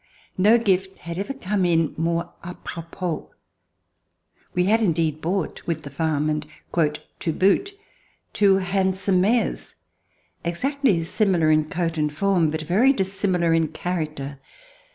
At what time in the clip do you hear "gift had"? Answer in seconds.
0.57-1.19